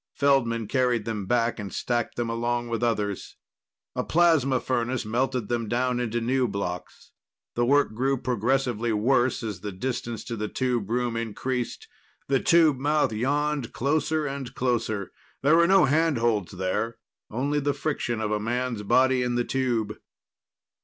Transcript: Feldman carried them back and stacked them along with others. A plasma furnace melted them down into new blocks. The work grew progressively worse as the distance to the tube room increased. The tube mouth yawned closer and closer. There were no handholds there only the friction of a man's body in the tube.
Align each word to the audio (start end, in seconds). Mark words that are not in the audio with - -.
Feldman 0.15 0.67
carried 0.67 1.05
them 1.05 1.27
back 1.27 1.59
and 1.59 1.71
stacked 1.71 2.15
them 2.15 2.27
along 2.27 2.69
with 2.69 2.81
others. 2.81 3.35
A 3.95 4.03
plasma 4.03 4.59
furnace 4.59 5.05
melted 5.05 5.47
them 5.47 5.67
down 5.69 5.99
into 5.99 6.19
new 6.19 6.47
blocks. 6.47 7.11
The 7.53 7.67
work 7.67 7.93
grew 7.93 8.17
progressively 8.17 8.91
worse 8.93 9.43
as 9.43 9.59
the 9.61 9.71
distance 9.71 10.23
to 10.23 10.35
the 10.35 10.47
tube 10.47 10.89
room 10.89 11.15
increased. 11.15 11.87
The 12.27 12.39
tube 12.39 12.79
mouth 12.79 13.13
yawned 13.13 13.73
closer 13.73 14.25
and 14.25 14.51
closer. 14.55 15.11
There 15.43 15.55
were 15.55 15.67
no 15.67 15.85
handholds 15.85 16.53
there 16.53 16.97
only 17.29 17.59
the 17.59 17.71
friction 17.75 18.19
of 18.19 18.31
a 18.31 18.39
man's 18.39 18.81
body 18.81 19.21
in 19.21 19.35
the 19.35 19.45
tube. 19.45 19.93